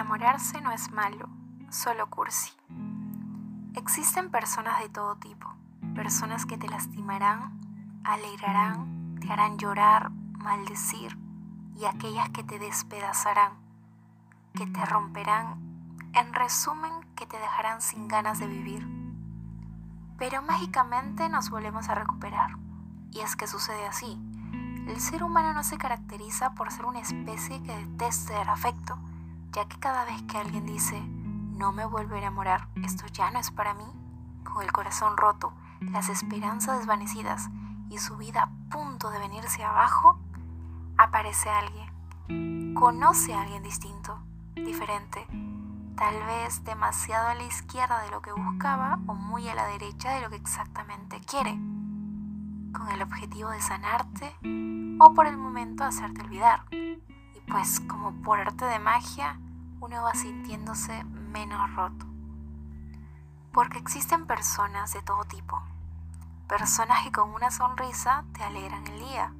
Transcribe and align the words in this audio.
Enamorarse 0.00 0.62
no 0.62 0.72
es 0.72 0.90
malo, 0.92 1.28
solo 1.68 2.08
cursi. 2.08 2.54
Existen 3.76 4.30
personas 4.30 4.80
de 4.80 4.88
todo 4.88 5.16
tipo, 5.16 5.46
personas 5.94 6.46
que 6.46 6.56
te 6.56 6.68
lastimarán, 6.68 7.60
alegrarán, 8.02 9.18
te 9.20 9.30
harán 9.30 9.58
llorar, 9.58 10.10
maldecir 10.10 11.18
y 11.76 11.84
aquellas 11.84 12.30
que 12.30 12.42
te 12.42 12.58
despedazarán, 12.58 13.52
que 14.54 14.66
te 14.66 14.82
romperán, 14.86 15.60
en 16.14 16.32
resumen, 16.32 16.92
que 17.14 17.26
te 17.26 17.38
dejarán 17.38 17.82
sin 17.82 18.08
ganas 18.08 18.38
de 18.38 18.46
vivir. 18.46 18.88
Pero 20.16 20.40
mágicamente 20.40 21.28
nos 21.28 21.50
volvemos 21.50 21.90
a 21.90 21.94
recuperar. 21.94 22.56
Y 23.10 23.20
es 23.20 23.36
que 23.36 23.46
sucede 23.46 23.86
así. 23.86 24.18
El 24.88 24.98
ser 24.98 25.22
humano 25.22 25.52
no 25.52 25.62
se 25.62 25.76
caracteriza 25.76 26.54
por 26.54 26.72
ser 26.72 26.86
una 26.86 27.00
especie 27.00 27.62
que 27.62 27.76
deteste 27.76 28.40
el 28.40 28.48
afecto 28.48 28.98
ya 29.52 29.66
que 29.66 29.78
cada 29.78 30.04
vez 30.04 30.22
que 30.22 30.38
alguien 30.38 30.66
dice, 30.66 31.00
no 31.00 31.72
me 31.72 31.84
vuelvo 31.84 32.14
a 32.14 32.18
enamorar, 32.18 32.68
esto 32.84 33.06
ya 33.08 33.30
no 33.30 33.38
es 33.38 33.50
para 33.50 33.74
mí, 33.74 33.84
con 34.44 34.62
el 34.62 34.72
corazón 34.72 35.16
roto, 35.16 35.52
las 35.80 36.08
esperanzas 36.08 36.78
desvanecidas 36.78 37.48
y 37.88 37.98
su 37.98 38.16
vida 38.16 38.42
a 38.42 38.70
punto 38.70 39.10
de 39.10 39.18
venirse 39.18 39.64
abajo, 39.64 40.18
aparece 40.96 41.50
alguien, 41.50 42.74
conoce 42.74 43.34
a 43.34 43.42
alguien 43.42 43.62
distinto, 43.62 44.18
diferente, 44.54 45.26
tal 45.96 46.14
vez 46.26 46.64
demasiado 46.64 47.28
a 47.28 47.34
la 47.34 47.42
izquierda 47.42 48.02
de 48.02 48.10
lo 48.10 48.22
que 48.22 48.32
buscaba 48.32 48.98
o 49.06 49.14
muy 49.14 49.48
a 49.48 49.54
la 49.54 49.66
derecha 49.66 50.12
de 50.12 50.20
lo 50.20 50.30
que 50.30 50.36
exactamente 50.36 51.20
quiere, 51.20 51.52
con 52.72 52.88
el 52.92 53.02
objetivo 53.02 53.50
de 53.50 53.60
sanarte 53.60 54.32
o 55.00 55.12
por 55.12 55.26
el 55.26 55.36
momento 55.36 55.84
hacerte 55.84 56.22
olvidar 56.22 56.64
pues 57.50 57.80
como 57.80 58.12
por 58.22 58.38
arte 58.38 58.64
de 58.64 58.78
magia 58.78 59.38
uno 59.80 60.02
va 60.02 60.14
sintiéndose 60.14 61.02
menos 61.04 61.74
roto. 61.74 62.06
Porque 63.52 63.78
existen 63.78 64.26
personas 64.26 64.92
de 64.92 65.02
todo 65.02 65.24
tipo. 65.24 65.60
Personas 66.46 67.02
que 67.02 67.10
con 67.10 67.30
una 67.30 67.50
sonrisa 67.50 68.24
te 68.34 68.44
alegran 68.44 68.86
el 68.86 69.00
día. 69.00 69.32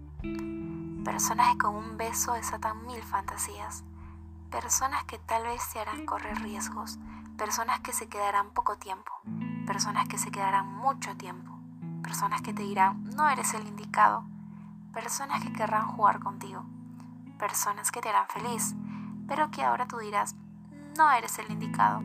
Personas 1.05 1.53
que 1.53 1.59
con 1.59 1.77
un 1.77 1.97
beso 1.97 2.33
desatan 2.33 2.85
mil 2.87 3.03
fantasías. 3.03 3.85
Personas 4.51 5.05
que 5.05 5.19
tal 5.19 5.45
vez 5.45 5.63
te 5.73 5.79
harán 5.79 6.05
correr 6.05 6.41
riesgos. 6.41 6.99
Personas 7.37 7.81
que 7.81 7.93
se 7.93 8.09
quedarán 8.09 8.51
poco 8.51 8.77
tiempo. 8.77 9.13
Personas 9.67 10.09
que 10.09 10.19
se 10.19 10.33
quedarán 10.33 10.67
mucho 10.67 11.17
tiempo. 11.17 11.53
Personas 12.03 12.43
que 12.43 12.53
te 12.53 12.63
dirán, 12.63 13.05
no 13.15 13.29
eres 13.29 13.55
el 13.55 13.69
indicado. 13.69 14.25
Personas 14.93 15.43
que 15.45 15.53
querrán 15.53 15.87
jugar 15.87 16.19
contigo 16.19 16.65
personas 17.41 17.91
que 17.91 18.01
te 18.01 18.11
harán 18.11 18.27
feliz, 18.29 18.75
pero 19.27 19.51
que 19.51 19.63
ahora 19.63 19.89
tú 19.89 19.97
dirás, 19.99 20.37
no 20.97 21.11
eres 21.11 21.39
el 21.39 21.51
indicado. 21.51 22.03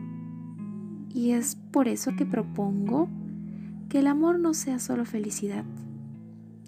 Y 1.12 1.32
es 1.32 1.56
por 1.70 1.88
eso 1.88 2.12
que 2.16 2.24
propongo 2.24 3.08
que 3.88 3.98
el 3.98 4.06
amor 4.06 4.40
no 4.40 4.54
sea 4.54 4.78
solo 4.78 5.04
felicidad. 5.04 5.64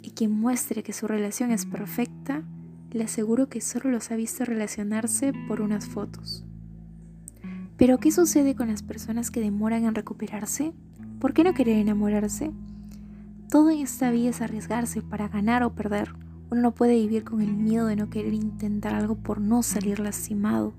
Y 0.03 0.13
quien 0.13 0.33
muestre 0.33 0.83
que 0.83 0.93
su 0.93 1.09
relación 1.09 1.51
es 1.51 1.67
perfecta, 1.67 2.43
le 2.91 3.05
aseguro 3.05 3.49
que 3.49 3.61
solo 3.61 3.91
los 3.91 4.11
ha 4.11 4.17
visto 4.17 4.45
relacionarse 4.45 5.33
por 5.49 5.61
unas 5.61 5.89
fotos. 5.89 6.45
Pero 7.77 7.99
¿qué 7.99 8.11
sucede 8.11 8.55
con 8.55 8.69
las 8.69 8.83
personas 8.83 9.31
que 9.31 9.41
demoran 9.41 9.85
en 9.85 9.95
recuperarse? 9.95 10.73
¿Por 11.21 11.33
qué 11.33 11.45
no 11.45 11.55
querer 11.55 11.79
enamorarse? 11.79 12.51
Todo 13.51 13.71
en 13.71 13.79
esta 13.79 14.11
vida 14.11 14.31
es 14.31 14.41
arriesgarse 14.41 15.01
para 15.03 15.29
ganar 15.29 15.63
o 15.63 15.75
perder. 15.75 16.13
Uno 16.51 16.63
no 16.63 16.75
puede 16.75 16.95
vivir 16.95 17.25
con 17.25 17.43
el 17.43 17.53
miedo 17.53 17.87
de 17.87 17.97
no 17.97 18.09
querer 18.09 18.33
intentar 18.33 18.95
algo 18.95 19.17
por 19.17 19.41
no 19.41 19.63
salir 19.63 20.01
lastimado. 20.01 20.73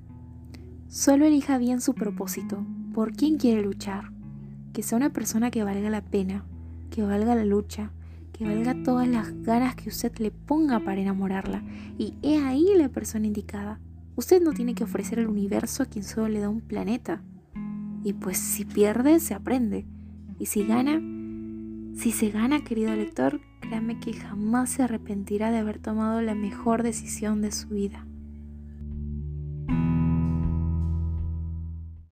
Solo 0.87 1.25
elija 1.25 1.59
bien 1.59 1.81
su 1.81 1.93
propósito, 1.93 2.65
por 2.93 3.13
quién 3.13 3.37
quiere 3.37 3.61
luchar. 3.61 4.11
Que 4.73 4.81
sea 4.81 4.97
una 4.97 5.11
persona 5.11 5.51
que 5.51 5.63
valga 5.63 5.89
la 5.89 6.01
pena, 6.01 6.43
que 6.89 7.03
valga 7.03 7.35
la 7.35 7.45
lucha, 7.45 7.91
que 8.33 8.45
valga 8.45 8.81
todas 8.83 9.07
las 9.07 9.31
ganas 9.43 9.75
que 9.75 9.89
usted 9.89 10.17
le 10.17 10.31
ponga 10.31 10.79
para 10.79 11.01
enamorarla. 11.01 11.63
Y 11.97 12.15
he 12.23 12.39
ahí 12.39 12.65
la 12.75 12.89
persona 12.89 13.27
indicada. 13.27 13.79
Usted 14.15 14.41
no 14.41 14.53
tiene 14.53 14.73
que 14.73 14.83
ofrecer 14.83 15.19
el 15.19 15.27
universo 15.27 15.83
a 15.83 15.85
quien 15.85 16.03
solo 16.03 16.29
le 16.29 16.39
da 16.39 16.49
un 16.49 16.61
planeta. 16.61 17.21
Y 18.03 18.13
pues 18.13 18.37
si 18.37 18.65
pierde, 18.65 19.19
se 19.19 19.33
aprende. 19.33 19.85
Y 20.39 20.47
si 20.47 20.65
gana, 20.65 20.99
si 21.95 22.11
se 22.11 22.31
gana, 22.31 22.63
querido 22.63 22.95
lector, 22.95 23.41
créame 23.59 23.99
que 23.99 24.13
jamás 24.13 24.69
se 24.69 24.83
arrepentirá 24.83 25.51
de 25.51 25.57
haber 25.59 25.79
tomado 25.79 26.21
la 26.21 26.35
mejor 26.35 26.83
decisión 26.83 27.41
de 27.41 27.51
su 27.51 27.69
vida. 27.69 28.05